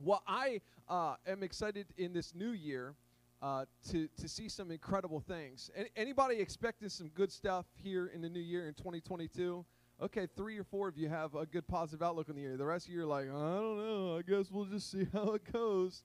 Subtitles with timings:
[0.00, 2.94] Well, I uh, am excited in this new year
[3.42, 5.70] uh, to to see some incredible things.
[5.74, 9.64] Any, anybody expecting some good stuff here in the new year in 2022?
[10.00, 12.56] Okay, three or four of you have a good positive outlook on the year.
[12.56, 14.16] The rest of you are like, I don't know.
[14.16, 16.04] I guess we'll just see how it goes.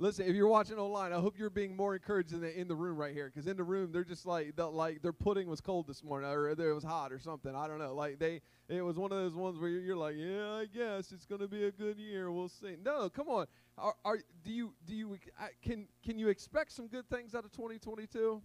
[0.00, 2.74] Listen, if you're watching online, I hope you're being more encouraged in the in the
[2.76, 5.60] room right here, because in the room they're just like the, like their pudding was
[5.60, 7.52] cold this morning, or it was hot or something.
[7.52, 7.94] I don't know.
[7.94, 11.26] Like they, it was one of those ones where you're, like, yeah, I guess it's
[11.26, 12.30] gonna be a good year.
[12.30, 12.76] We'll see.
[12.80, 13.46] No, come on.
[13.76, 15.18] Are, are do you do you
[15.62, 18.40] can can you expect some good things out of 2022?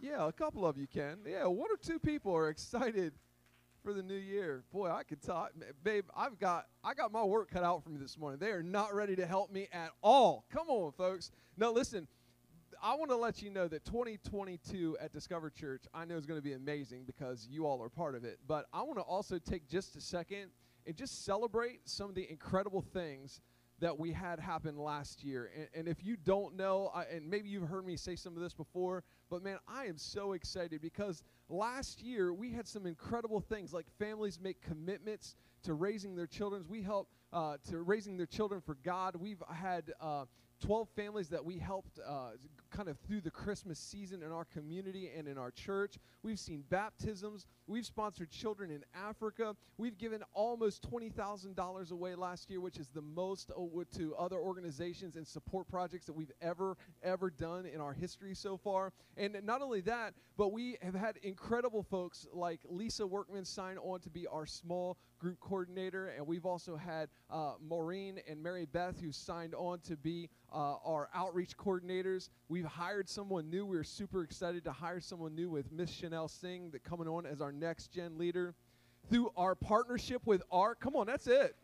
[0.00, 1.18] Yeah, a couple of you can.
[1.28, 3.12] Yeah, one or two people are excited
[3.82, 4.64] for the new year.
[4.72, 5.52] Boy, I could talk,
[5.82, 6.04] babe.
[6.16, 8.38] I've got I got my work cut out for me this morning.
[8.38, 10.44] They are not ready to help me at all.
[10.52, 11.30] Come on, folks.
[11.56, 12.08] Now listen.
[12.82, 16.38] I want to let you know that 2022 at Discover Church, I know is going
[16.38, 18.38] to be amazing because you all are part of it.
[18.46, 20.46] But I want to also take just a second
[20.86, 23.42] and just celebrate some of the incredible things
[23.80, 25.50] that we had happen last year.
[25.56, 28.42] And, and if you don't know, I, and maybe you've heard me say some of
[28.42, 33.40] this before, but man, I am so excited because last year we had some incredible
[33.40, 36.64] things like families make commitments to raising their children.
[36.68, 39.16] We help uh, to raising their children for God.
[39.16, 40.24] We've had uh,
[40.60, 42.30] 12 families that we helped uh,
[42.70, 45.96] kind of through the Christmas season in our community and in our church.
[46.22, 47.46] We've seen baptisms.
[47.66, 49.56] We've sponsored children in Africa.
[49.78, 53.50] We've given almost $20,000 away last year, which is the most
[53.96, 58.56] to other organizations and support projects that we've ever, ever done in our history so
[58.56, 58.92] far.
[59.16, 64.00] And not only that, but we have had incredible folks like Lisa Workman sign on
[64.00, 66.08] to be our small group coordinator.
[66.08, 70.76] And we've also had uh, Maureen and Mary Beth who signed on to be uh,
[70.84, 72.30] our outreach coordinators.
[72.48, 73.64] We've hired someone new.
[73.64, 77.40] We're super excited to hire someone new with Miss Chanel Singh that coming on as
[77.40, 78.54] our next gen leader.
[79.08, 81.56] Through our partnership with ARC, come on, that's it.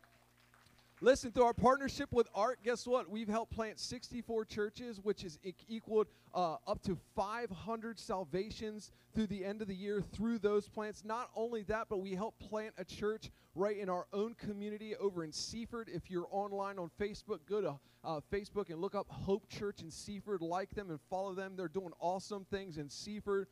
[0.99, 3.07] Listen, through our partnership with ARC, guess what?
[3.07, 9.45] We've helped plant 64 churches, which is equaled uh, up to 500 salvations through the
[9.45, 11.03] end of the year through those plants.
[11.05, 15.23] Not only that, but we helped plant a church right in our own community over
[15.23, 15.87] in Seaford.
[15.87, 19.91] If you're online on Facebook, go to uh, Facebook and look up Hope Church in
[19.91, 20.41] Seaford.
[20.41, 21.53] Like them and follow them.
[21.55, 23.47] They're doing awesome things in Seaford.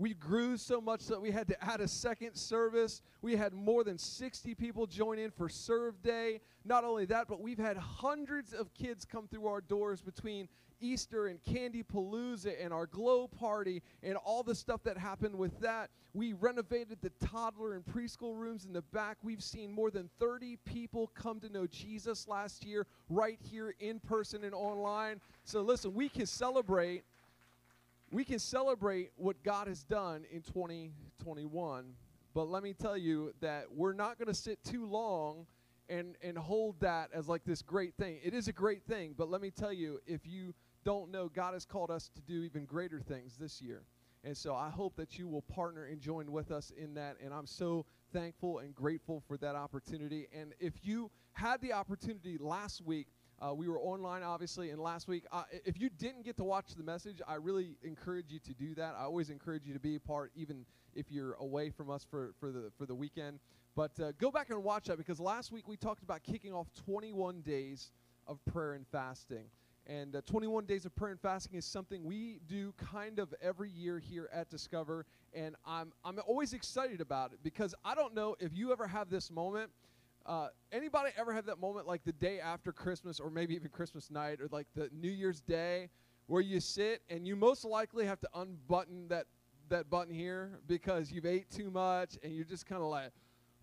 [0.00, 3.02] We grew so much that we had to add a second service.
[3.20, 6.40] We had more than 60 people join in for Serve Day.
[6.64, 10.48] Not only that, but we've had hundreds of kids come through our doors between
[10.80, 15.60] Easter and Candy Palooza and our Glow Party and all the stuff that happened with
[15.60, 15.90] that.
[16.14, 19.18] We renovated the toddler and preschool rooms in the back.
[19.22, 24.00] We've seen more than 30 people come to know Jesus last year, right here in
[24.00, 25.20] person and online.
[25.44, 27.04] So listen, we can celebrate
[28.10, 31.94] we can celebrate what God has done in 2021,
[32.34, 35.46] but let me tell you that we're not going to sit too long
[35.88, 38.18] and and hold that as like this great thing.
[38.22, 40.54] It is a great thing, but let me tell you, if you
[40.84, 43.82] don't know, God has called us to do even greater things this year.
[44.22, 47.16] And so I hope that you will partner and join with us in that.
[47.24, 50.28] And I'm so thankful and grateful for that opportunity.
[50.32, 53.08] And if you had the opportunity last week
[53.40, 55.24] uh, we were online, obviously, and last week.
[55.32, 58.74] Uh, if you didn't get to watch the message, I really encourage you to do
[58.74, 58.94] that.
[58.98, 62.34] I always encourage you to be a part, even if you're away from us for,
[62.38, 63.38] for the for the weekend.
[63.74, 66.66] But uh, go back and watch that because last week we talked about kicking off
[66.84, 67.92] 21 days
[68.26, 69.44] of prayer and fasting.
[69.86, 73.70] And uh, 21 days of prayer and fasting is something we do kind of every
[73.70, 75.06] year here at Discover.
[75.32, 79.08] And I'm, I'm always excited about it because I don't know if you ever have
[79.08, 79.70] this moment
[80.26, 84.10] uh, anybody ever have that moment like the day after Christmas or maybe even Christmas
[84.10, 85.88] night or like the New Year's Day
[86.26, 89.26] where you sit and you most likely have to unbutton that
[89.68, 93.10] that button here because you've ate too much and you're just kind of like,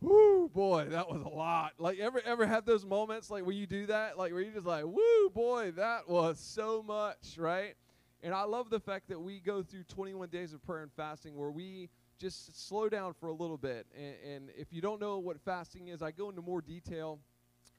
[0.02, 1.74] whoo, boy, that was a lot.
[1.78, 4.66] Like, ever ever have those moments like where you do that, like where you're just
[4.66, 7.76] like, whoo, boy, that was so much, right?
[8.24, 11.36] And I love the fact that we go through 21 days of prayer and fasting
[11.36, 13.86] where we just slow down for a little bit.
[13.96, 17.20] And, and, if you don't know what fasting is, I go into more detail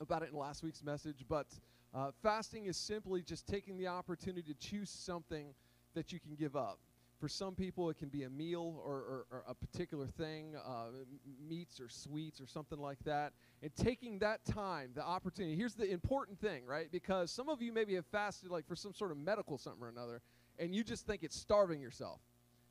[0.01, 1.25] about it in last week's message.
[1.29, 1.47] But
[1.95, 5.55] uh, fasting is simply just taking the opportunity to choose something
[5.95, 6.79] that you can give up.
[7.21, 10.91] For some people, it can be a meal or, or, or a particular thing, uh,
[11.49, 13.33] meats or sweets or something like that.
[13.61, 15.57] And taking that time, the opportunity.
[15.57, 16.87] Here's the important thing, right?
[16.93, 19.89] Because some of you maybe have fasted like for some sort of medical something or
[19.89, 20.21] another,
[20.61, 22.21] and you just think it's starving yourself.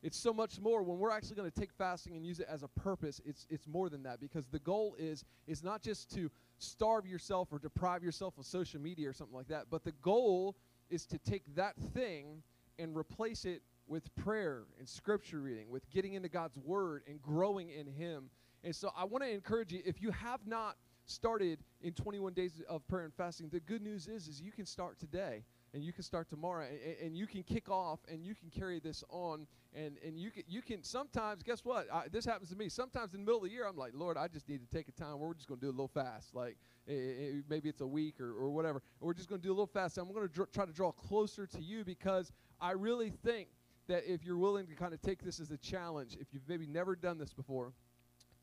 [0.04, 2.64] It's so much more when we're actually going to take fasting and use it as
[2.64, 3.20] a purpose.
[3.26, 6.30] It's it's more than that because the goal is is not just to
[6.60, 10.56] starve yourself or deprive yourself of social media or something like that, but the goal
[10.90, 12.44] is to take that thing
[12.80, 17.70] and replace it with prayer and scripture reading, with getting into God's word and growing
[17.70, 18.30] in him.
[18.64, 22.62] And so I want to encourage you if you have not started in 21 days
[22.70, 25.44] of prayer and fasting, the good news is, is you can start today
[25.78, 28.80] and you can start tomorrow and, and, you can kick off and you can carry
[28.80, 29.46] this on
[29.76, 31.86] and, and you can you can sometimes guess what?
[31.94, 32.68] I, this happens to me.
[32.68, 34.88] Sometimes in the middle of the year i'm like lord i just need to take
[34.88, 35.20] a time.
[35.20, 36.58] Where we're just going to do a little fast like
[36.88, 38.82] it, it, maybe it's a week or, or whatever.
[39.00, 40.92] We're just going to do a little fast i'm going to dr- try to draw
[40.92, 43.50] closer to you because i really think
[43.88, 46.66] that if you're willing to kind of take this as a challenge if you've maybe
[46.66, 47.72] never done this before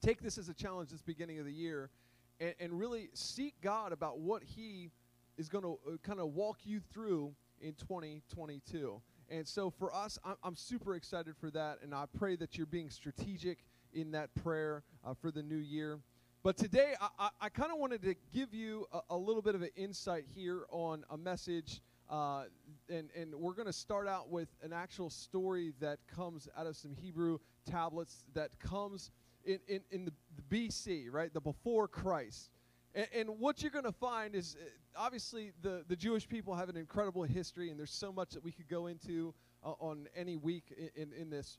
[0.00, 1.90] take this as a challenge this beginning of the year
[2.38, 4.92] and, and really seek god about what he
[5.36, 9.00] is going to uh, kind of walk you through in 2022.
[9.31, 12.66] And so for us, I'm, I'm, super excited for that, and I pray that you're
[12.66, 15.98] being strategic in that prayer uh, for the new year.
[16.42, 19.54] But today, I, I, I kind of wanted to give you a, a, little bit
[19.54, 22.44] of an insight here on a message, uh,
[22.90, 26.76] and, and we're going to start out with an actual story that comes out of
[26.76, 29.10] some Hebrew tablets that comes
[29.46, 32.50] in, in, in the, the BC, right, the before Christ.
[32.94, 34.64] And, and what you're going to find is uh,
[34.96, 38.52] obviously the, the Jewish people have an incredible history, and there's so much that we
[38.52, 41.58] could go into uh, on any week in, in, in, this.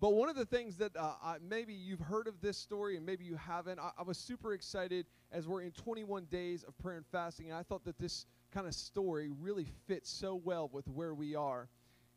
[0.00, 3.06] But one of the things that uh, I, maybe you've heard of this story and
[3.06, 6.96] maybe you haven't, I, I, was super excited as we're in 21 days of prayer
[6.96, 10.86] and fasting, and I thought that this kind of story really fits so well with
[10.88, 11.68] where we are.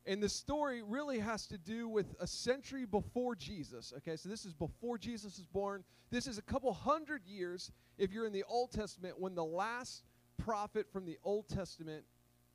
[0.08, 3.94] And the story really has to do with a century before Jesus.
[3.98, 5.84] Okay, so this is before Jesus is born.
[6.10, 10.04] This is a couple hundred years, if you're in the Old Testament, when the last
[10.38, 12.06] prophet from the Old Testament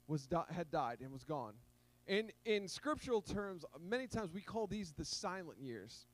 [0.06, 1.52] was di- had died and was gone.
[2.08, 6.06] And in scriptural terms, many times we call these the silent years,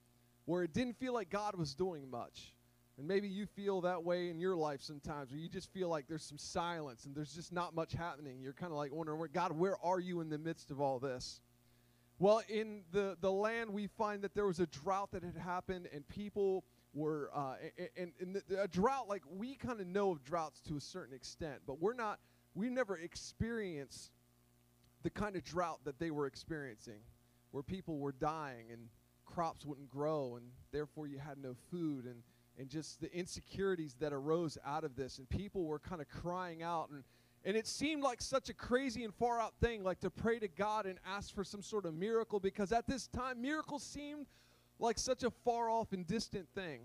[0.45, 2.53] where it didn't feel like God was doing much.
[2.99, 6.09] And maybe you feel that way in your life sometimes, where you just feel like
[6.09, 8.41] there's some silence and there's just not much happening.
[8.43, 11.41] You're kind of like wondering, God, where are you in the midst of all this?
[12.19, 15.89] Well, in the, the land, we find that there was a drought that had happened,
[15.95, 17.55] and people were, uh,
[17.97, 21.15] and, and the, a drought, like we kind of know of droughts to a certain
[21.15, 22.19] extent, but we're not,
[22.57, 24.11] we never experienced
[25.05, 26.99] the kind of drought that they were experiencing,
[27.53, 28.89] where people were dying and
[29.25, 32.17] crops wouldn't grow, and therefore you had no food, and
[32.59, 35.19] and just the insecurities that arose out of this.
[35.19, 36.91] And people were kind of crying out.
[36.91, 37.05] And,
[37.45, 40.49] and it seemed like such a crazy and far out thing, like to pray to
[40.49, 44.27] God and ask for some sort of miracle, because at this time, miracles seemed
[44.79, 46.81] like such a far off and distant thing.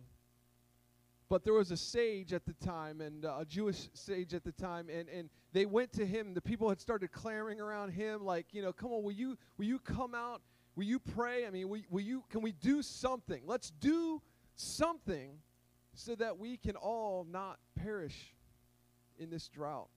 [1.30, 4.52] But there was a sage at the time, and uh, a Jewish sage at the
[4.52, 6.36] time, and, and they went to him.
[6.36, 9.66] The people had started clamoring around him, like, you know, come on, will you, will
[9.66, 10.42] you come out?
[10.76, 11.48] Will you pray?
[11.48, 13.42] I mean, will, will you, can we do something?
[13.48, 14.22] Let's do
[14.56, 15.32] something
[15.94, 18.34] so that we can all not perish
[19.20, 19.90] in this drought.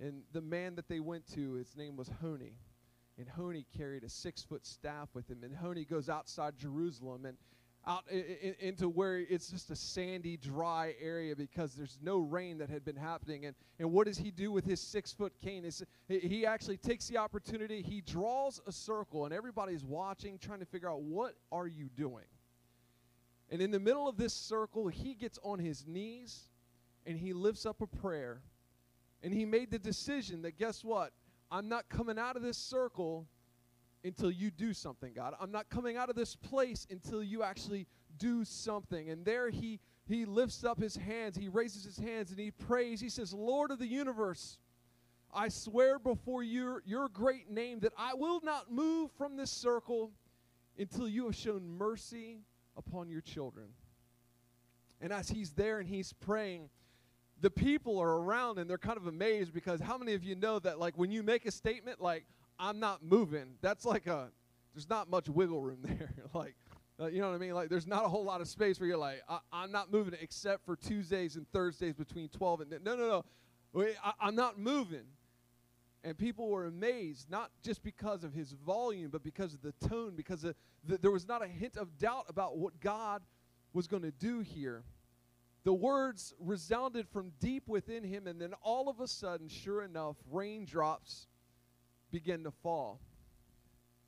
[0.00, 2.56] And the man that they went to, his name was Honi.
[3.18, 5.44] And Honi carried a six foot staff with him.
[5.44, 7.36] And Honi goes outside Jerusalem and
[7.86, 8.04] out
[8.60, 12.96] into where it's just a sandy, dry area because there's no rain that had been
[12.96, 13.46] happening.
[13.46, 15.64] And, and what does he do with his six foot cane?
[15.64, 20.66] Is he actually takes the opportunity, he draws a circle, and everybody's watching, trying to
[20.66, 22.24] figure out what are you doing?
[23.52, 26.48] And in the middle of this circle, he gets on his knees
[27.04, 28.40] and he lifts up a prayer.
[29.22, 31.12] And he made the decision that guess what?
[31.50, 33.26] I'm not coming out of this circle
[34.04, 35.34] until you do something, God.
[35.38, 39.10] I'm not coming out of this place until you actually do something.
[39.10, 43.00] And there he he lifts up his hands, he raises his hands and he prays.
[43.00, 44.58] He says, "Lord of the universe,
[45.32, 50.10] I swear before your your great name that I will not move from this circle
[50.78, 52.40] until you have shown mercy
[52.76, 53.66] upon your children.
[55.00, 56.70] And as he's there and he's praying,
[57.40, 60.58] the people are around and they're kind of amazed because how many of you know
[60.60, 62.24] that, like, when you make a statement like,
[62.58, 64.30] I'm not moving, that's like a,
[64.74, 66.12] there's not much wiggle room there.
[66.34, 66.54] like,
[67.00, 67.54] uh, you know what I mean?
[67.54, 70.14] Like, there's not a whole lot of space where you're like, I- am not moving
[70.20, 72.70] except for Tuesdays and Thursdays between 12 and.
[72.84, 73.22] No, no,
[73.74, 73.84] no.
[74.04, 75.04] I- I'm not moving.
[76.04, 80.14] And people were amazed, not just because of his volume, but because of the tone,
[80.16, 80.54] because the,
[80.84, 83.22] there was not a hint of doubt about what God
[83.72, 84.82] was going to do here.
[85.64, 90.16] The words resounded from deep within him, and then all of a sudden, sure enough,
[90.30, 91.28] raindrops
[92.10, 93.00] began to fall.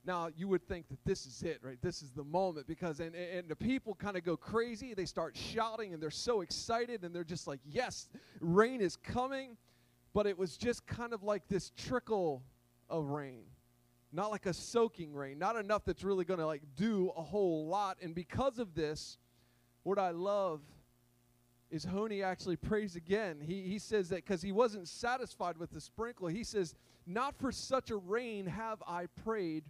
[0.07, 1.79] Now, you would think that this is it, right?
[1.81, 4.93] This is the moment because, and, and the people kind of go crazy.
[4.93, 8.11] They start shouting and they're so excited and they're just like, yes,
[8.41, 9.57] rain is coming
[10.15, 12.43] but it was just kind of like this trickle
[12.89, 13.45] of rain
[14.13, 17.67] not like a soaking rain not enough that's really going to like do a whole
[17.67, 19.19] lot and because of this
[19.83, 20.61] what i love
[21.75, 23.41] is Honi actually prays again.
[23.45, 27.51] He, he says that because he wasn't satisfied with the sprinkle, he says, Not for
[27.51, 29.65] such a rain have I prayed,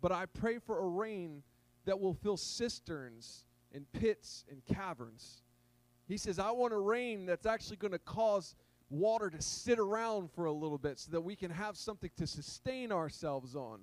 [0.00, 1.42] but I pray for a rain
[1.84, 5.42] that will fill cisterns and pits and caverns.
[6.06, 8.54] He says, I want a rain that's actually going to cause
[8.90, 12.26] water to sit around for a little bit so that we can have something to
[12.26, 13.80] sustain ourselves on.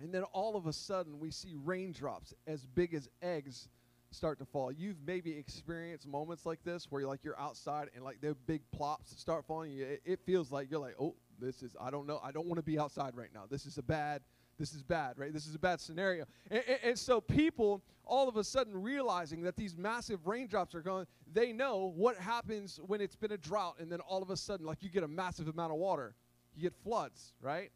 [0.00, 3.68] And then all of a sudden, we see raindrops as big as eggs
[4.10, 4.72] start to fall.
[4.72, 8.62] You've maybe experienced moments like this where you're like you're outside and like the big
[8.70, 9.76] plops start falling.
[9.78, 12.20] It, it feels like you're like, oh, this is I don't know.
[12.22, 13.44] I don't want to be outside right now.
[13.50, 14.22] This is a bad.
[14.58, 15.32] This is bad, right?
[15.32, 16.24] This is a bad scenario.
[16.50, 20.80] And, and, and so people all of a sudden realizing that these massive raindrops are
[20.80, 24.36] going, they know what happens when it's been a drought, and then all of a
[24.36, 26.14] sudden, like you get a massive amount of water,
[26.56, 27.70] you get floods, right?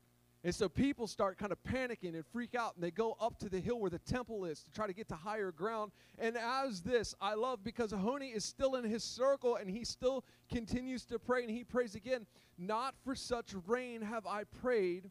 [0.45, 3.49] And so people start kind of panicking and freak out, and they go up to
[3.49, 5.93] the hill where the temple is to try to get to higher ground.
[6.19, 10.25] And as this, I love because Honi is still in his circle and he still
[10.51, 12.27] continues to pray, and he prays again,
[12.59, 15.11] Not for such rain have I prayed,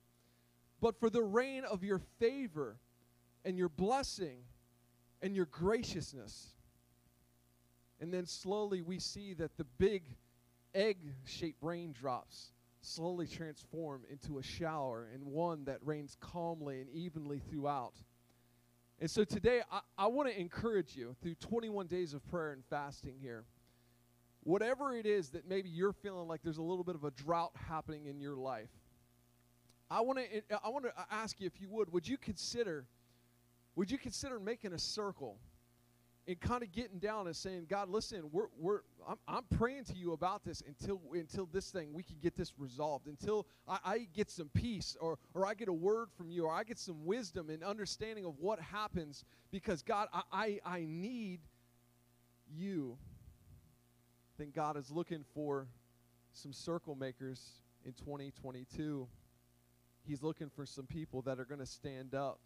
[0.82, 2.78] but for the rain of your favor
[3.46, 4.40] and your blessing
[5.22, 6.50] and your graciousness.
[8.00, 10.04] And then slowly we see that the big
[10.74, 17.40] egg shaped raindrops slowly transform into a shower and one that rains calmly and evenly
[17.50, 17.94] throughout.
[19.00, 22.64] And so today, I, I want to encourage you through 21 days of prayer and
[22.70, 23.46] fasting here.
[24.44, 27.52] Whatever it is that maybe you're feeling like there's a little bit of a drought
[27.56, 28.70] happening in your life,
[29.92, 32.08] I want to eh, eh, I want to uh, ask you if you would, would
[32.08, 32.86] you consider
[33.76, 35.38] would you consider making a circle
[36.28, 39.96] and kind of getting down and saying, God, listen, we're, we're, I'm, I'm praying to
[39.96, 44.08] you about this until, until this thing, we can get this resolved, until I, I
[44.14, 47.06] get some peace or, or I get a word from you or I get some
[47.06, 51.40] wisdom and understanding of what happens because, God, I, I, I need
[52.54, 52.98] you.
[54.38, 55.68] Then God is looking for
[56.34, 59.08] some circle makers in 2022.
[60.04, 62.40] He's looking for some people that are going to stand up.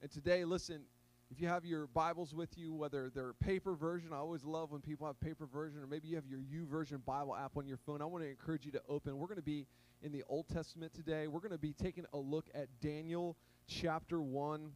[0.00, 0.82] And today, listen,
[1.30, 4.80] if you have your Bibles with you, whether they're paper version, I always love when
[4.80, 8.00] people have paper version, or maybe you have your YouVersion Bible app on your phone.
[8.00, 9.18] I want to encourage you to open.
[9.18, 9.66] We're going to be
[10.02, 11.26] in the Old Testament today.
[11.26, 14.70] We're going to be taking a look at Daniel chapter 1.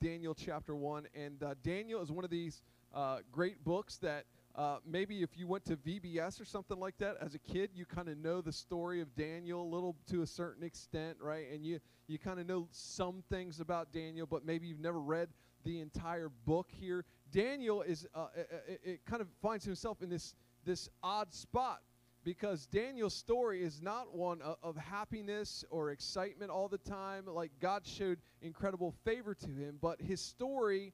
[0.00, 1.08] Daniel chapter 1.
[1.14, 2.62] And uh, Daniel is one of these
[2.94, 7.16] uh, great books that uh, maybe if you went to VBS or something like that
[7.20, 10.26] as a kid, you kind of know the story of Daniel a little to a
[10.26, 11.46] certain extent, right?
[11.52, 15.28] And you, you kind of know some things about Daniel, but maybe you've never read
[15.64, 17.04] the entire book here.
[17.30, 18.26] Daniel is uh,
[18.68, 21.80] it, it kind of finds himself in this this odd spot
[22.24, 27.24] because Daniel's story is not one of, of, happiness or excitement all the time.
[27.26, 30.92] Like God showed incredible favor to him, but his story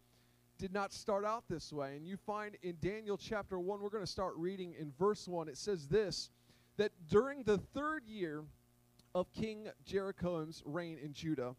[0.59, 1.97] did not start out this way.
[1.97, 5.49] And you find in Daniel chapter 1, we're going to start reading in verse 1.
[5.49, 6.31] It says this
[6.77, 8.45] that during the third year
[9.15, 11.57] of King Jeroboam's reign in Judah,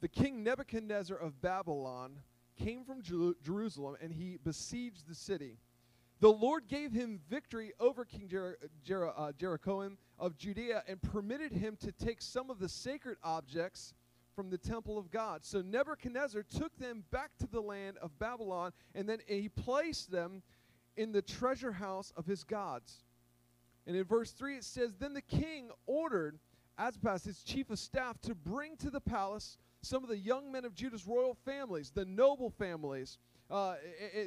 [0.00, 2.18] the king Nebuchadnezzar of Babylon
[2.58, 5.58] came from Jerusalem and he besieged the city.
[6.20, 11.52] The Lord gave him victory over King Jer- Jer- uh, Jeroboam of Judea and permitted
[11.52, 13.94] him to take some of the sacred objects
[14.36, 15.44] from the temple of God.
[15.44, 20.42] So Nebuchadnezzar took them back to the land of Babylon and then he placed them
[20.96, 23.04] in the treasure house of his gods.
[23.86, 26.38] And in verse 3 it says, Then the king ordered
[26.78, 30.66] Ashpenaz, his chief of staff, to bring to the palace some of the young men
[30.66, 33.18] of Judah's royal families, the noble families,
[33.50, 33.76] uh,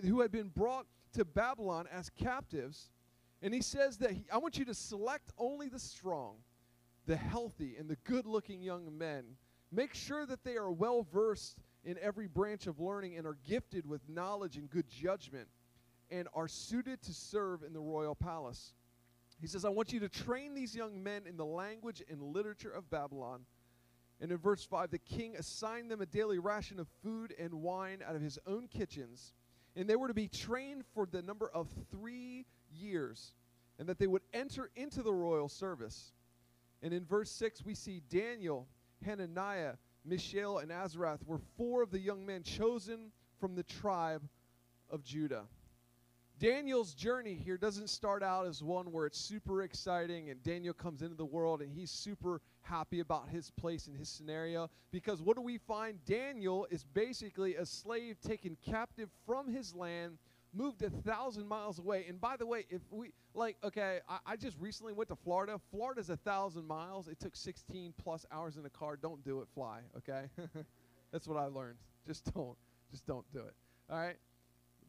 [0.03, 2.89] who had been brought to Babylon as captives.
[3.43, 6.37] And he says that he, I want you to select only the strong,
[7.05, 9.23] the healthy, and the good looking young men.
[9.71, 13.85] Make sure that they are well versed in every branch of learning and are gifted
[13.85, 15.47] with knowledge and good judgment
[16.11, 18.73] and are suited to serve in the royal palace.
[19.39, 22.71] He says, I want you to train these young men in the language and literature
[22.71, 23.45] of Babylon
[24.21, 27.99] and in verse 5, the king assigned them a daily ration of food and wine
[28.05, 29.33] out of his own kitchens.
[29.75, 33.33] And they were to be trained for the number of three years,
[33.77, 36.11] and that they would enter into the royal service.
[36.81, 38.67] And in verse 6, we see Daniel,
[39.05, 39.73] Hananiah,
[40.05, 44.23] Mishael, and Azariah were four of the young men chosen from the tribe
[44.89, 45.43] of Judah.
[46.39, 51.01] Daniel's journey here doesn't start out as one where it's super exciting and Daniel comes
[51.01, 54.69] into the world and he's super happy about his place in his scenario.
[54.91, 55.99] Because what do we find?
[56.05, 60.17] Daniel is basically a slave taken captive from his land,
[60.53, 62.05] moved a thousand miles away.
[62.07, 65.59] And by the way, if we, like, okay, I, I just recently went to Florida.
[65.71, 67.07] Florida's a thousand miles.
[67.07, 68.97] It took 16 plus hours in a car.
[68.97, 70.25] Don't do it, fly, okay?
[71.11, 71.77] That's what I learned.
[72.07, 72.57] Just don't.
[72.91, 73.53] Just don't do it.
[73.89, 74.15] All right?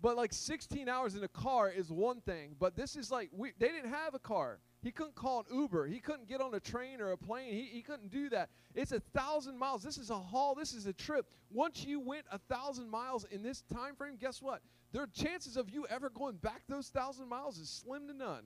[0.03, 2.55] But like 16 hours in a car is one thing.
[2.59, 4.61] But this is like, we, they didn't have a car.
[4.83, 5.87] He couldn't call an Uber.
[5.87, 7.53] He couldn't get on a train or a plane.
[7.53, 8.49] He, he couldn't do that.
[8.75, 9.83] It's a thousand miles.
[9.83, 10.55] This is a haul.
[10.55, 11.27] This is a trip.
[11.51, 14.63] Once you went a thousand miles in this time frame, guess what?
[14.93, 18.45] Their chances of you ever going back those thousand miles is slim to none.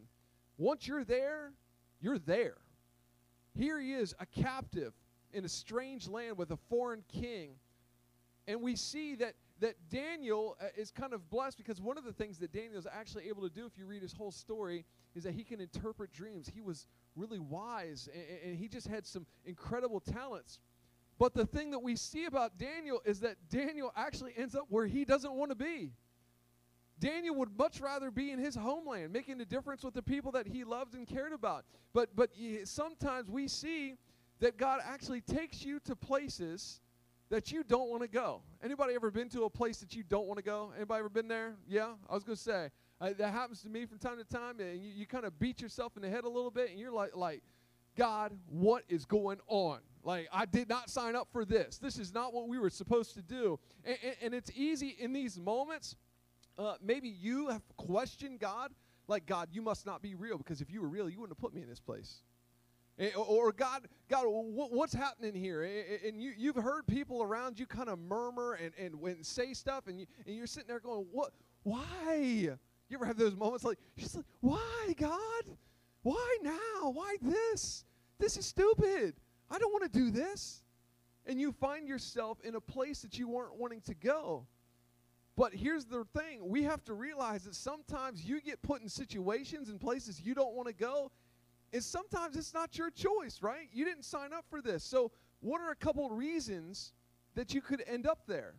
[0.59, 1.53] Once you're there,
[2.01, 2.57] you're there.
[3.57, 4.93] Here he is, a captive
[5.33, 7.51] in a strange land with a foreign king.
[8.47, 12.13] And we see that that Daniel uh, is kind of blessed because one of the
[12.13, 14.85] things that Daniel is actually able to do, if you read his whole story,
[15.15, 16.51] is that he can interpret dreams.
[16.53, 20.59] He was really wise and, and he just had some incredible talents.
[21.19, 24.87] But the thing that we see about Daniel is that Daniel actually ends up where
[24.87, 25.93] he doesn't want to be.
[27.05, 30.47] Daniel would much rather be in his homeland, making a difference with the people that
[30.47, 31.67] he loved and cared about.
[31.93, 32.31] But but
[32.65, 33.97] sometimes we see
[34.41, 36.81] that God actually takes you to places
[37.29, 38.41] that you don't want to go.
[38.63, 40.73] Anybody ever been to a place that you don't want to go?
[40.77, 41.57] Anybody ever been there?
[41.69, 42.71] Yeah, I was going to say
[43.03, 45.61] uh, that happens to me from time to time, and you, you kind of beat
[45.61, 47.43] yourself in the head a little bit, and you're like, like,
[47.97, 49.81] God, what is going on?
[50.03, 51.79] Like, I did not sign up for this.
[51.79, 53.59] This is not what we were supposed to do.
[53.85, 55.97] And, and, and it's easy in these moments.
[56.57, 58.73] Uh, maybe you have questioned God,
[59.09, 61.43] like, God, you must not be real, because if you were real, you wouldn't have
[61.43, 62.23] put me in this place.
[62.99, 65.65] Eh, or God, God, what's happening here?
[66.07, 69.89] And you, you've heard people around you kind of murmur and, and, and say stuff,
[69.89, 71.33] and, you, and you're sitting there going, what?
[71.65, 72.57] Why?
[72.89, 75.45] You ever have those moments like, she's like, why, God?
[76.03, 76.91] Why now?
[76.91, 77.85] Why this?
[78.19, 79.15] This is stupid.
[79.51, 80.63] I don't want to do this.
[81.27, 84.47] And you find yourself in a place that you weren't wanting to go.
[85.37, 89.69] But here's the thing we have to realize that sometimes you get put in situations
[89.69, 91.11] and places you don't want to go,
[91.73, 93.69] and sometimes it's not your choice, right?
[93.73, 94.85] You didn't sign up for this.
[94.85, 95.11] So,
[95.41, 96.93] what are a couple reasons
[97.35, 98.55] that you could end up there?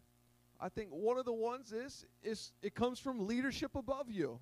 [0.60, 4.40] I think one of the ones is is it comes from leadership above you.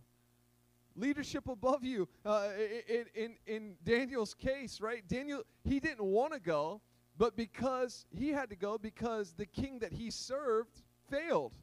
[0.96, 2.08] Leadership above you.
[2.26, 2.50] Uh,
[2.88, 5.08] in, in in Daniel's case, right?
[5.08, 6.82] Daniel he didn't want to go,
[7.18, 11.56] but because he had to go because the king that he served failed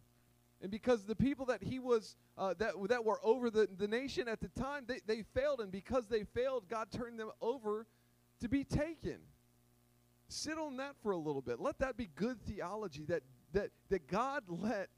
[0.63, 4.29] and because the people that he was uh, that that were over the, the nation
[4.29, 5.61] at the time they, they failed.
[5.61, 7.87] And because they failed god turned them over
[8.41, 9.19] to be taken.
[10.29, 11.61] Sit on that for a little bit.
[11.61, 14.89] Let that be good theology that that that god let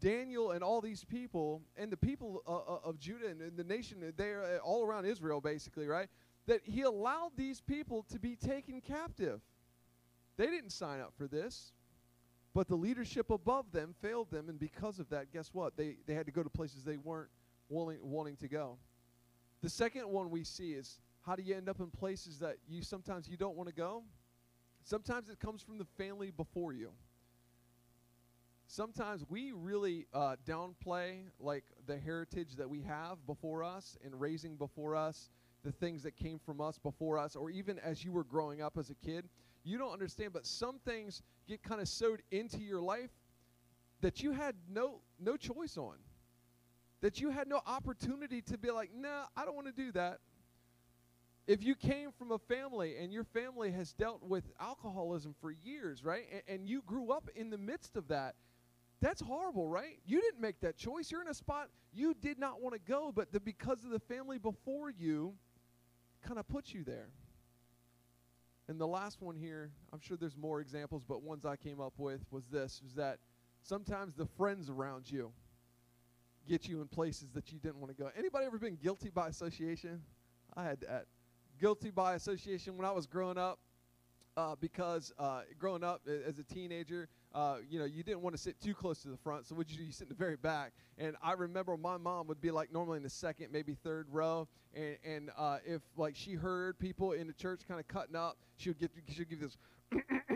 [0.00, 3.62] daniel and all these people and the people uh, uh of judah and, and the
[3.62, 6.08] nation they're uh, all around israel basically right
[6.46, 9.40] that he allowed these people to be taken captive.
[10.36, 11.72] They didn't sign up for this
[12.54, 15.76] but the leadership above them failed them, and because of that, guess what?
[15.76, 17.30] They, they had to go to places they weren't
[17.68, 18.76] willing, wanting to go.
[19.62, 22.82] The second one we see is how do you end up in places that you
[22.82, 24.02] sometimes you don't want to go?
[24.84, 26.90] Sometimes it comes from the family before you.
[28.66, 34.56] Sometimes we really uh, downplay like the heritage that we have before us and raising
[34.56, 35.30] before us,
[35.62, 38.76] the things that came from us before us, or even as you were growing up
[38.78, 39.28] as a kid
[39.64, 43.10] you don't understand, but some things get kind of sewed into your life
[44.00, 45.96] that you had no no choice on.
[47.00, 50.18] That you had no opportunity to be like, nah, I don't want to do that.
[51.48, 56.04] If you came from a family and your family has dealt with alcoholism for years,
[56.04, 56.24] right?
[56.32, 58.36] And, and you grew up in the midst of that,
[59.00, 59.98] that's horrible, right?
[60.06, 61.10] You didn't make that choice.
[61.10, 63.98] You're in a spot you did not want to go, but the, because of the
[63.98, 65.34] family before you
[66.24, 67.08] kind of put you there.
[68.72, 71.92] And the last one here, I'm sure there's more examples, but ones I came up
[71.98, 73.18] with was this was that
[73.60, 75.30] sometimes the friends around you
[76.48, 78.08] get you in places that you didn't want to go.
[78.16, 80.00] Anybody ever been guilty by association?
[80.56, 81.04] I had that.
[81.60, 83.58] Guilty by association when I was growing up
[84.38, 88.42] uh, because uh, growing up as a teenager, uh, you know, you didn't want to
[88.42, 89.46] sit too close to the front.
[89.46, 89.84] So what you do?
[89.84, 90.72] You sit in the very back.
[90.98, 94.48] And I remember my mom would be like normally in the second, maybe third row.
[94.74, 98.36] And, and uh, if like she heard people in the church kind of cutting up,
[98.56, 99.56] she would get she would give this.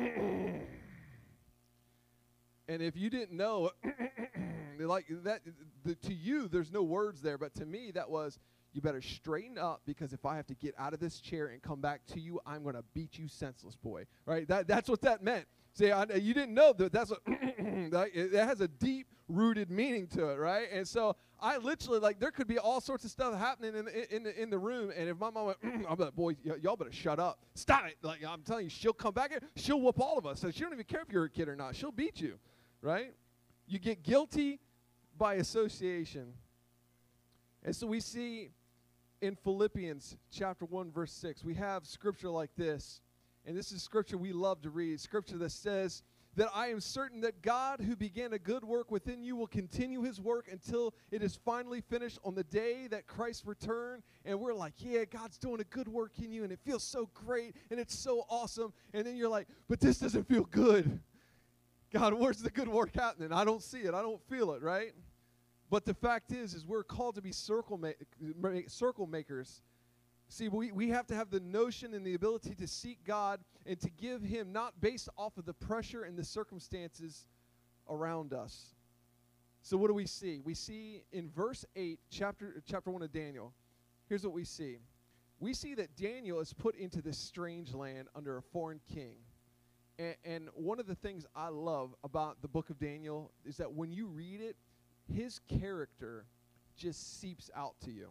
[2.68, 3.70] and if you didn't know,
[4.78, 5.42] like that,
[5.85, 8.38] the, to you, there's no words there, but to me, that was
[8.76, 11.62] you better straighten up because if I have to get out of this chair and
[11.62, 14.04] come back to you, I'm going to beat you senseless, boy.
[14.26, 14.46] Right?
[14.46, 15.46] That, that's what that meant.
[15.72, 17.16] See, I, you didn't know that that's a,
[17.90, 20.68] that, has a deep rooted meaning to it, right?
[20.70, 24.14] And so I literally like there could be all sorts of stuff happening in the,
[24.14, 25.58] in the, in the room, and if my mom went,
[25.88, 27.96] I'm like, boy, y- y'all better shut up, stop it.
[28.02, 29.40] Like I'm telling you, she'll come back, here.
[29.56, 30.40] she'll whoop all of us.
[30.40, 31.74] So she don't even care if you're a kid or not.
[31.76, 32.38] She'll beat you,
[32.80, 33.12] right?
[33.66, 34.60] You get guilty
[35.18, 36.32] by association,
[37.62, 38.50] and so we see
[39.20, 43.00] in Philippians chapter one verse six, we have scripture like this.
[43.44, 46.02] And this is scripture we love to read scripture that says,
[46.35, 50.02] that I am certain that God, who began a good work within you, will continue
[50.02, 54.02] his work until it is finally finished on the day that Christ return.
[54.26, 57.09] And we're like, yeah, God's doing a good work in you, and it feels so
[57.14, 58.74] great, and it's so awesome.
[58.92, 61.00] And then you're like, but this doesn't feel good.
[61.90, 63.33] God, where's the good work happening?
[63.33, 63.94] I don't see it.
[63.94, 64.92] I don't feel it, right?
[65.70, 69.62] But the fact is, is we're called to be circle ma- circle makers.
[70.29, 73.79] See, we, we have to have the notion and the ability to seek God and
[73.81, 77.26] to give Him not based off of the pressure and the circumstances
[77.88, 78.74] around us.
[79.62, 80.40] So what do we see?
[80.44, 83.52] We see in verse 8, chapter chapter 1 of Daniel.
[84.09, 84.79] Here's what we see.
[85.40, 89.16] We see that Daniel is put into this strange land under a foreign king.
[89.98, 93.72] And, and one of the things I love about the book of Daniel is that
[93.72, 94.57] when you read it,
[95.12, 96.27] his character
[96.77, 98.09] just seeps out to you.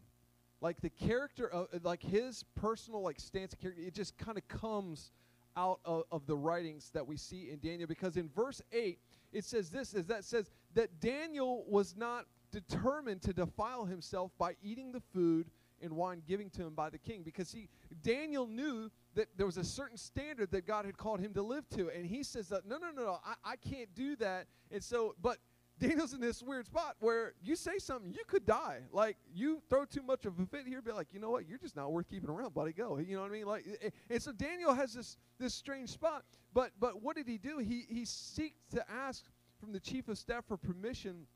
[0.61, 4.47] Like the character of like his personal like stance of character, it just kind of
[4.47, 5.11] comes
[5.57, 7.87] out of, of the writings that we see in Daniel.
[7.87, 8.99] Because in verse 8
[9.31, 14.55] it says this is that says that Daniel was not determined to defile himself by
[14.63, 15.49] eating the food
[15.81, 17.21] and wine giving to him by the king.
[17.21, 17.67] Because he
[18.01, 21.69] Daniel knew that there was a certain standard that God had called him to live
[21.71, 21.89] to.
[21.89, 24.47] And he says that no no no no I, I can't do that.
[24.71, 25.37] And so but
[25.79, 28.79] Daniel's in this weird spot where you say something, you could die.
[28.91, 31.57] Like you throw too much of a fit here, be like, you know what, you're
[31.57, 32.71] just not worth keeping around, buddy.
[32.71, 32.97] Go.
[32.97, 33.45] You know what I mean?
[33.45, 33.65] Like,
[34.09, 36.23] and so Daniel has this this strange spot.
[36.53, 37.57] But but what did he do?
[37.57, 39.25] He he seeks to ask
[39.59, 41.27] from the chief of staff for permission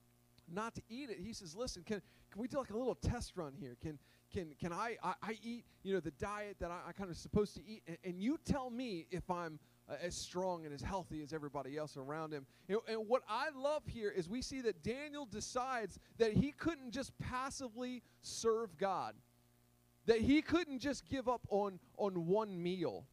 [0.52, 1.18] not to eat it.
[1.20, 3.76] He says, listen, can can we do like a little test run here?
[3.82, 4.00] Can
[4.32, 7.18] can can I I, I eat you know the diet that I, I kind of
[7.18, 10.82] supposed to eat, and, and you tell me if I'm uh, as strong and as
[10.82, 12.46] healthy as everybody else around him.
[12.68, 16.92] And, and what I love here is we see that Daniel decides that he couldn't
[16.92, 19.16] just passively serve God,
[20.06, 23.06] that he couldn't just give up on, on one meal,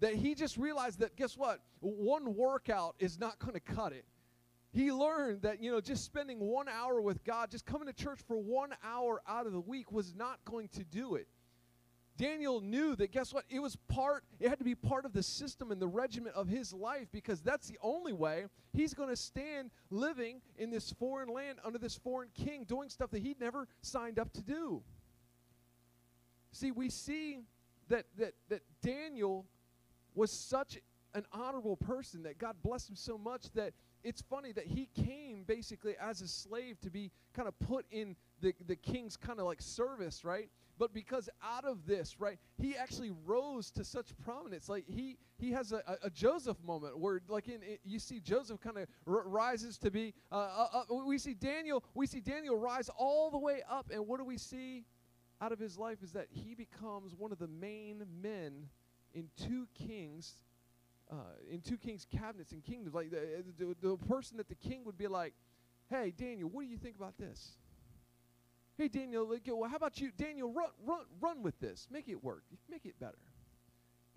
[0.00, 1.60] that he just realized that, guess what?
[1.80, 4.04] One workout is not going to cut it.
[4.72, 8.20] He learned that, you know, just spending one hour with God, just coming to church
[8.28, 11.28] for one hour out of the week was not going to do it.
[12.16, 13.44] Daniel knew that guess what?
[13.48, 16.48] It was part, it had to be part of the system and the regiment of
[16.48, 21.28] his life because that's the only way he's going to stand living in this foreign
[21.28, 24.82] land under this foreign king doing stuff that he'd never signed up to do.
[26.52, 27.38] See, we see
[27.88, 29.44] that that that Daniel
[30.14, 30.78] was such
[31.14, 33.72] an honorable person that God blessed him so much that
[34.04, 38.16] it's funny that he came basically as a slave to be kind of put in
[38.40, 40.48] the, the king's kind of like service, right?
[40.78, 44.68] But because out of this, right, he actually rose to such prominence.
[44.68, 48.60] Like he he has a, a, a Joseph moment where, like in, you see Joseph
[48.60, 50.14] kind of r- rises to be.
[50.30, 51.82] Uh, uh, uh, we see Daniel.
[51.94, 54.84] We see Daniel rise all the way up, and what do we see
[55.40, 58.68] out of his life is that he becomes one of the main men
[59.14, 60.34] in two kings.
[61.08, 61.14] Uh,
[61.48, 64.98] in two kings' cabinets and kingdoms, like the, the, the person that the king would
[64.98, 65.34] be like,
[65.88, 67.52] "Hey, Daniel, what do you think about this?"
[68.76, 70.10] Hey, Daniel, well, how about you?
[70.16, 71.88] Daniel, run, run, run with this.
[71.90, 72.42] Make it work.
[72.70, 73.18] Make it better.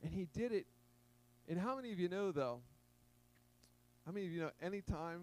[0.04, 0.66] And he did it.
[1.48, 2.60] And how many of you know, though?
[4.06, 5.22] How many of you know anytime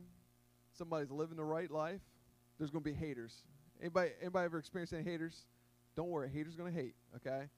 [0.72, 2.01] somebody's living the right life,
[2.59, 3.42] there's going to be haters?
[3.81, 5.42] Anybody, anybody ever experienced any haters?
[5.96, 7.49] Don't worry, haters going to hate, okay?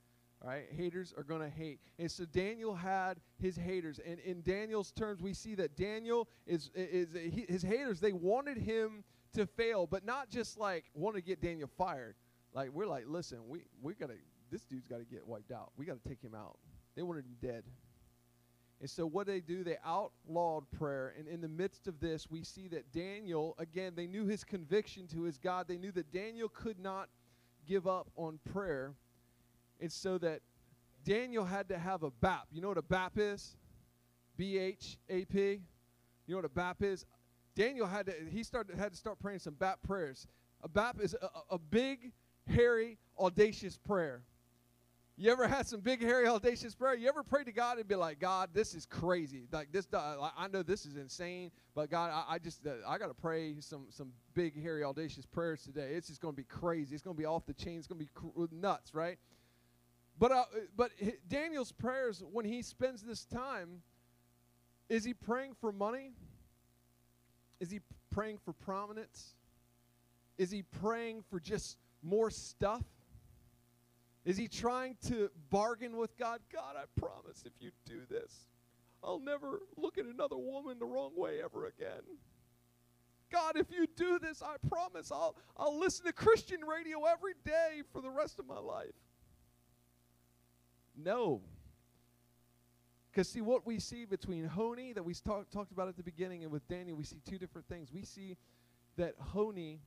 [0.43, 1.81] All right, haters are going to hate.
[1.99, 4.01] And so Daniel had his haters.
[4.05, 8.13] And in Daniel's terms, we see that Daniel is, is, is he, his haters, they
[8.13, 12.15] wanted him to fail, but not just like want to get Daniel fired.
[12.55, 14.15] Like we're like, listen, we we gotta
[14.51, 15.73] this dude's got to get wiped out.
[15.77, 16.59] We got to take him out.
[16.97, 17.65] They wanted him dead.
[18.81, 21.15] And so what they do, they outlawed prayer.
[21.19, 25.07] And in the midst of this, we see that Daniel, again, they knew his conviction
[25.09, 25.67] to his God.
[25.67, 27.09] They knew that Daniel could not
[27.67, 28.95] give up on prayer.
[29.81, 30.41] And so that
[31.05, 32.47] Daniel had to have a BAP.
[32.53, 33.57] You know what a BAP is?
[34.37, 35.61] B H A P.
[36.27, 37.05] You know what a BAP is?
[37.59, 40.29] Daniel had to he started had to start praying some BAP prayers.
[40.63, 42.13] A BAP is a, a big,
[42.47, 44.23] hairy, audacious prayer.
[45.17, 46.95] You ever had some big, hairy, audacious prayer?
[46.95, 49.49] You ever prayed to God and be like, God, this is crazy.
[49.51, 52.97] Like this, uh, I know this is insane, but God, I, I just, uh, I
[52.97, 55.95] got to pray some some big, hairy, audacious prayers today.
[55.95, 56.95] It's just to be crazy.
[56.95, 57.79] It's to be off the chain.
[57.79, 58.09] It's to be
[58.53, 59.19] nuts, right?
[60.17, 60.45] But uh,
[60.77, 60.93] but
[61.29, 63.83] Daniel's prayers when he spends this time,
[64.89, 66.13] is he praying for money?
[67.61, 69.35] Is he praying for prominence?
[70.37, 72.85] Is he praying for just more stuff?
[74.25, 76.41] Is he trying to bargain with God?
[76.53, 78.47] God, I promise if you do this,
[79.03, 82.03] I'll never look at another woman the wrong way ever again.
[83.31, 87.83] God, if you do this, I promise I'll, I'll listen to Christian radio every day
[87.93, 88.95] for the rest of my life.
[90.97, 91.43] No.
[93.19, 96.45] Because, see, what we see between Honi, that we talk, talked about at the beginning,
[96.45, 97.93] and with Daniel, we see two different things.
[97.93, 98.37] We see
[98.97, 99.81] that Honi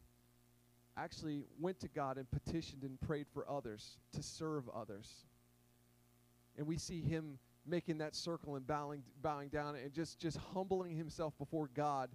[0.98, 5.24] actually went to God and petitioned and prayed for others to serve others.
[6.58, 10.98] And we see him making that circle and bowing, bowing down and just, just humbling
[10.98, 12.10] himself before God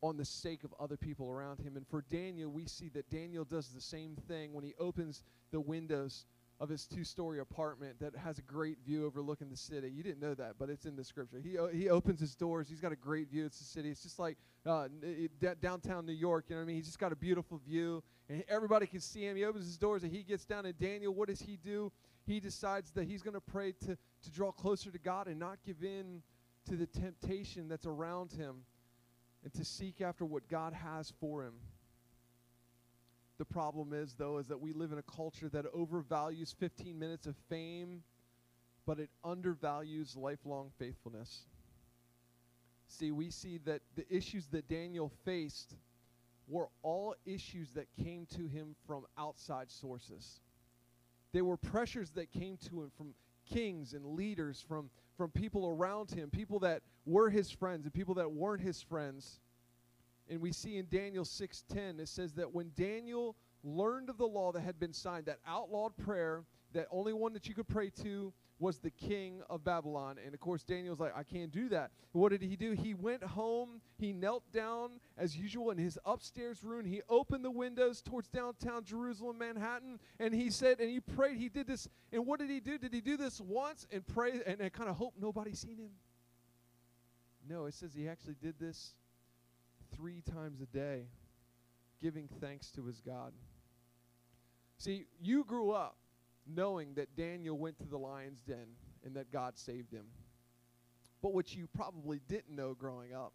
[0.00, 1.76] on the sake of other people around him.
[1.76, 5.58] And for Daniel, we see that Daniel does the same thing when he opens the
[5.58, 6.24] windows
[6.58, 9.90] of his two-story apartment that has a great view overlooking the city.
[9.90, 11.38] You didn't know that, but it's in the scripture.
[11.38, 12.68] He o- he opens his doors.
[12.68, 13.44] He's got a great view.
[13.44, 13.90] It's the city.
[13.90, 16.46] It's just like uh, d- downtown New York.
[16.48, 16.76] You know what I mean?
[16.76, 19.36] He's just got a beautiful view, and everybody can see him.
[19.36, 20.64] He opens his doors, and he gets down.
[20.64, 21.92] And Daniel, what does he do?
[22.26, 25.58] He decides that he's going to pray to to draw closer to God and not
[25.64, 26.22] give in
[26.68, 28.64] to the temptation that's around him,
[29.44, 31.52] and to seek after what God has for him.
[33.38, 37.26] The problem is, though, is that we live in a culture that overvalues 15 minutes
[37.26, 38.02] of fame,
[38.86, 41.44] but it undervalues lifelong faithfulness.
[42.88, 45.74] See, we see that the issues that Daniel faced
[46.48, 50.40] were all issues that came to him from outside sources.
[51.32, 53.14] They were pressures that came to him from
[53.52, 58.14] kings and leaders, from, from people around him, people that were his friends and people
[58.14, 59.40] that weren't his friends.
[60.28, 64.52] And we see in Daniel 6:10 it says that when Daniel learned of the law
[64.52, 68.32] that had been signed, that outlawed prayer, that only one that you could pray to
[68.58, 70.16] was the king of Babylon.
[70.24, 71.90] And of course Daniel's like, I can't do that.
[72.12, 72.72] What did he do?
[72.72, 76.86] He went home, he knelt down as usual in his upstairs room.
[76.86, 81.48] He opened the windows towards downtown Jerusalem, Manhattan, and he said, and he prayed, he
[81.48, 81.88] did this.
[82.12, 82.78] And what did he do?
[82.78, 85.90] Did he do this once and pray and, and kind of hope nobody seen him?
[87.48, 88.94] No, it says he actually did this
[89.94, 91.04] three times a day,
[92.00, 93.32] giving thanks to his God.
[94.78, 95.96] See, you grew up
[96.46, 98.66] knowing that Daniel went to the lion's den
[99.04, 100.06] and that God saved him.
[101.22, 103.32] But what you probably didn't know growing up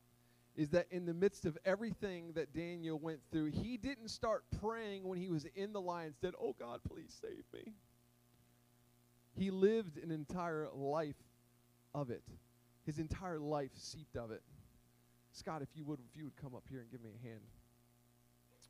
[0.55, 5.03] is that in the midst of everything that Daniel went through, he didn't start praying
[5.03, 7.73] when he was in the lion's den, oh God, please save me.
[9.33, 11.15] He lived an entire life
[11.95, 12.23] of it.
[12.85, 14.43] His entire life seeped of it.
[15.31, 17.41] Scott, if you would, if you would come up here and give me a hand.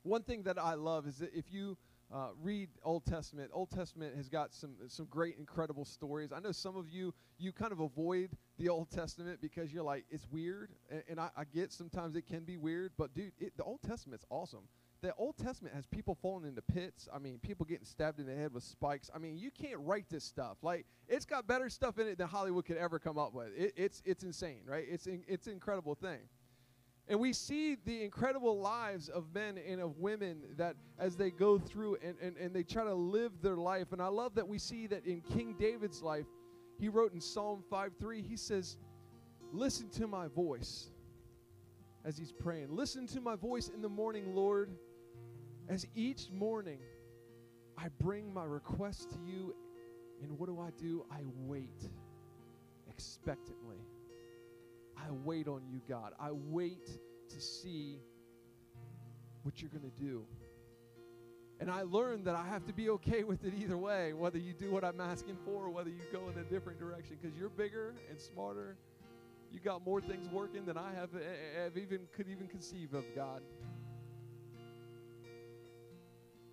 [0.04, 1.78] One thing that I love is that if you
[2.14, 6.32] uh, read Old Testament, Old Testament has got some some great, incredible stories.
[6.34, 10.06] I know some of you you kind of avoid the Old Testament because you're like
[10.10, 12.92] it's weird, and, and I, I get sometimes it can be weird.
[12.98, 14.68] But dude, it, the Old Testament's awesome.
[15.02, 17.08] The Old Testament has people falling into pits.
[17.12, 19.10] I mean, people getting stabbed in the head with spikes.
[19.16, 20.58] I mean, you can't write this stuff.
[20.62, 23.48] Like, it's got better stuff in it than Hollywood could ever come up with.
[23.58, 24.86] It, it's it's insane, right?
[24.88, 26.20] It's in, it's an incredible thing.
[27.08, 31.58] And we see the incredible lives of men and of women that as they go
[31.58, 33.92] through and, and, and they try to live their life.
[33.92, 36.26] And I love that we see that in King David's life,
[36.80, 38.78] he wrote in Psalm 5 3, he says,
[39.52, 40.90] Listen to my voice
[42.06, 42.68] as he's praying.
[42.76, 44.72] Listen to my voice in the morning, Lord,
[45.70, 46.80] as each morning
[47.78, 49.56] I bring my request to you.
[50.22, 51.06] And what do I do?
[51.12, 51.90] I wait
[52.90, 53.78] expectantly.
[55.02, 56.14] I wait on you, God.
[56.20, 56.86] I wait
[57.30, 58.00] to see
[59.44, 60.26] what you're going to do.
[61.60, 64.54] And I learned that I have to be okay with it either way, whether you
[64.54, 67.50] do what I'm asking for or whether you go in a different direction, because you're
[67.50, 68.78] bigger and smarter.
[69.52, 72.94] You got more things working than I have, eh, eh, have even could even conceive
[72.94, 73.42] of, God.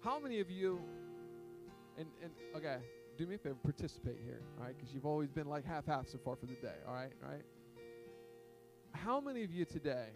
[0.01, 0.81] How many of you,
[1.97, 2.79] and, and okay,
[3.17, 4.75] do me a favor, participate here, all right?
[4.77, 7.13] Because you've always been like half half so far for the day, all right?
[7.25, 7.43] All right?
[8.93, 10.09] How many of you today,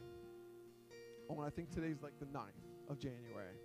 [1.31, 3.57] oh, and I think today's like the 9th of January,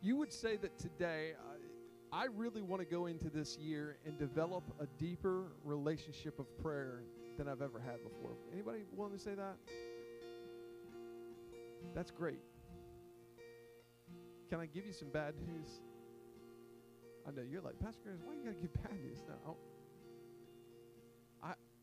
[0.00, 4.18] you would say that today, uh, I really want to go into this year and
[4.18, 7.02] develop a deeper relationship of prayer
[7.36, 8.32] than I've ever had before.
[8.52, 9.56] Anybody willing to say that?
[11.94, 12.40] That's great.
[14.48, 15.80] Can I give you some bad news?
[17.26, 19.56] I know you're like, Pastor Chris, why you got to give bad news now?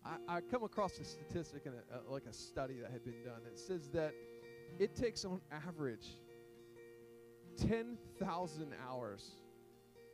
[0.05, 3.23] I, I, come across a statistic in a, a, like a study that had been
[3.23, 3.41] done.
[3.51, 4.13] It says that
[4.77, 6.05] it takes on average
[7.57, 9.31] 10,000 hours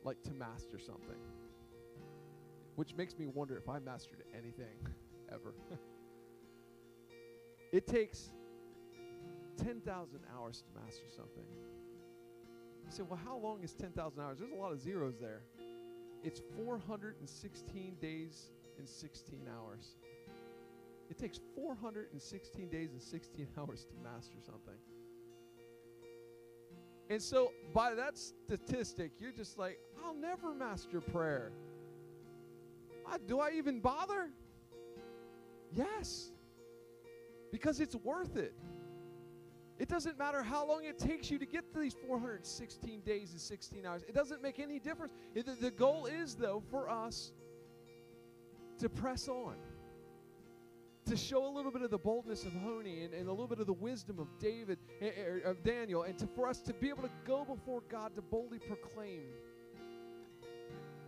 [0.03, 1.17] like to master something.
[2.75, 4.87] Which makes me wonder if I mastered anything
[5.31, 5.53] ever.
[7.73, 8.31] it takes
[9.57, 11.43] 10,000 hours to master something.
[12.85, 14.39] You say, well, how long is 10,000 hours?
[14.39, 15.41] There's a lot of zeros there.
[16.23, 19.95] It's 416 days and 16 hours.
[21.09, 24.75] It takes 416 days and 16 hours to master something.
[27.09, 31.51] And so, by that statistic, you're just like, I'll never master prayer.
[33.05, 34.29] I, do I even bother?
[35.73, 36.31] Yes.
[37.51, 38.53] Because it's worth it.
[39.77, 43.41] It doesn't matter how long it takes you to get to these 416 days and
[43.41, 44.03] 16 hours.
[44.07, 45.11] It doesn't make any difference.
[45.33, 47.33] The goal is, though, for us
[48.81, 49.55] to press on.
[51.05, 53.59] to show a little bit of the boldness of Honi and, and a little bit
[53.59, 57.03] of the wisdom of David, er, of Daniel, and to, for us to be able
[57.03, 59.23] to go before God to boldly proclaim.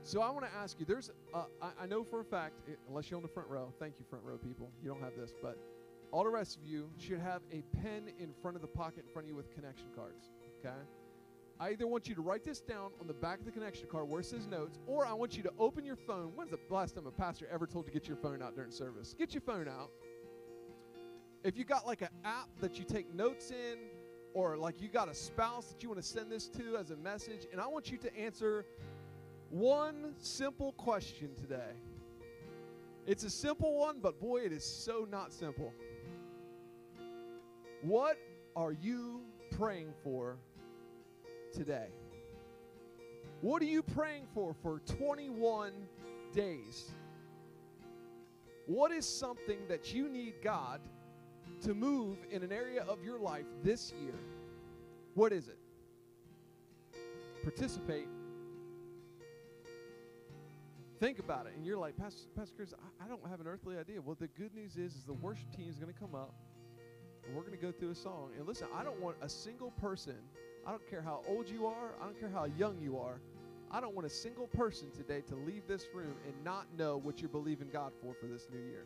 [0.03, 0.85] So I want to ask you.
[0.85, 3.71] There's, uh, I, I, know for a fact, eh, unless you're on the front row.
[3.79, 4.69] Thank you, front row people.
[4.81, 5.57] You don't have this, but
[6.11, 9.13] all the rest of you should have a pen in front of the pocket in
[9.13, 10.29] front of you with connection cards.
[10.59, 10.75] Okay.
[11.63, 14.09] I either want you to write this down on the back of the connection card
[14.09, 16.33] where it says notes, or I want you to open your phone.
[16.35, 19.15] When's the last time a pastor ever told to get your phone out during service?
[19.17, 19.89] Get your phone out.
[21.45, 23.77] If you got like an app that you take notes in,
[24.33, 26.97] or like you got a spouse that you want to send this to as a
[26.97, 28.65] message, and I want you to answer
[29.49, 31.71] one simple question today.
[33.07, 35.71] It's a simple one, but boy, it is so not simple.
[37.83, 38.17] What
[38.53, 40.39] are you praying for
[41.53, 41.87] today?
[43.41, 45.73] What are you praying for for 21
[46.33, 46.91] days?
[48.65, 50.81] What is something that you need God
[51.63, 54.15] to move in an area of your life this year?
[55.13, 55.57] What is it?
[57.43, 58.07] Participate.
[60.99, 63.77] Think about it, and you're like, Pastor, Pastor Chris, I, I don't have an earthly
[63.77, 64.01] idea.
[64.01, 66.33] Well, the good news is, is the worship team is going to come up,
[67.25, 68.29] and we're going to go through a song.
[68.37, 70.15] And listen, I don't want a single person
[70.65, 73.19] I don't care how old you are, I don't care how young you are.
[73.69, 77.21] I don't want a single person today to leave this room and not know what
[77.21, 78.85] you're believing God for for this new year.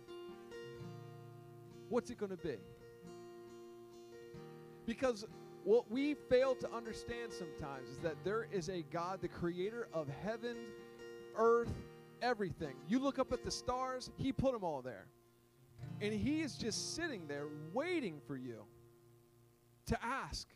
[1.89, 2.55] What's it going to be?
[4.85, 5.25] Because
[5.65, 10.07] what we fail to understand sometimes is that there is a God, the creator of
[10.07, 10.55] heaven,
[11.35, 11.73] earth,
[12.21, 12.75] everything.
[12.87, 15.07] You look up at the stars, He put them all there.
[15.99, 18.63] And He is just sitting there waiting for you
[19.87, 20.47] to ask.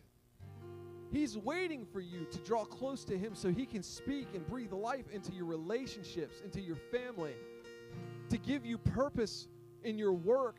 [1.12, 4.72] He's waiting for you to draw close to Him so He can speak and breathe
[4.72, 7.34] life into your relationships, into your family,
[8.30, 9.48] to give you purpose
[9.84, 10.58] in your work.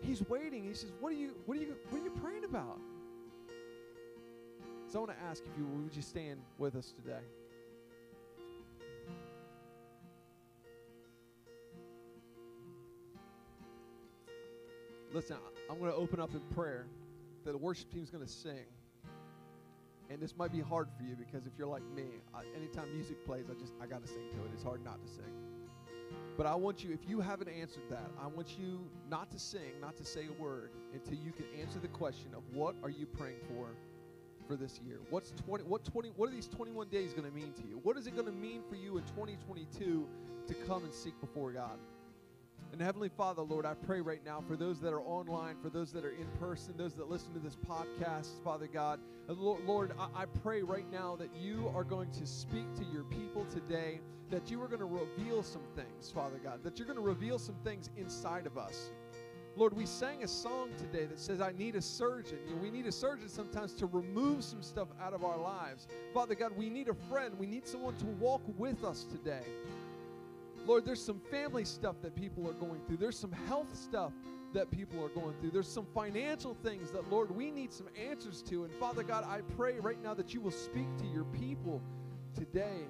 [0.00, 0.64] He's waiting.
[0.64, 1.34] He says, "What are you?
[1.44, 1.76] What are you?
[1.90, 2.80] What are you praying about?"
[4.86, 7.20] So I want to ask if you would you stand with us today.
[15.12, 15.36] Listen,
[15.70, 16.86] I'm going to open up in prayer
[17.52, 18.66] the worship team is going to sing.
[20.10, 23.24] And this might be hard for you because if you're like me, I, anytime music
[23.26, 24.50] plays, I just I got to sing to it.
[24.54, 25.24] It's hard not to sing.
[26.38, 29.80] But I want you, if you haven't answered that, I want you not to sing,
[29.80, 33.06] not to say a word until you can answer the question of what are you
[33.06, 33.68] praying for
[34.46, 35.00] for this year?
[35.10, 37.80] What's 20 what 20 what are these 21 days going to mean to you?
[37.82, 40.08] What is it going to mean for you in 2022
[40.46, 41.78] to come and seek before God?
[42.72, 45.90] And Heavenly Father, Lord, I pray right now for those that are online, for those
[45.92, 49.00] that are in person, those that listen to this podcast, Father God.
[49.28, 53.44] Uh, Lord, I pray right now that you are going to speak to your people
[53.46, 57.02] today, that you are going to reveal some things, Father God, that you're going to
[57.02, 58.90] reveal some things inside of us.
[59.56, 62.38] Lord, we sang a song today that says, I need a surgeon.
[62.46, 65.88] You know, we need a surgeon sometimes to remove some stuff out of our lives.
[66.14, 67.36] Father God, we need a friend.
[67.36, 69.42] We need someone to walk with us today.
[70.68, 72.98] Lord, there's some family stuff that people are going through.
[72.98, 74.12] There's some health stuff
[74.52, 75.50] that people are going through.
[75.50, 78.64] There's some financial things that, Lord, we need some answers to.
[78.64, 81.80] And Father God, I pray right now that you will speak to your people
[82.34, 82.82] today,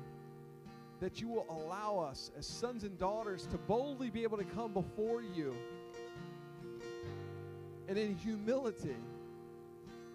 [0.98, 4.72] that you will allow us as sons and daughters to boldly be able to come
[4.72, 5.54] before you
[7.86, 8.96] and in humility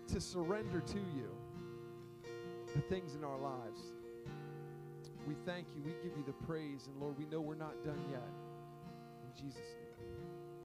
[0.10, 1.30] to surrender to you
[2.76, 3.93] the things in our lives.
[5.28, 5.82] We thank you.
[5.84, 6.88] We give you the praise.
[6.88, 8.28] And Lord, we know we're not done yet.
[9.24, 9.83] In Jesus' name.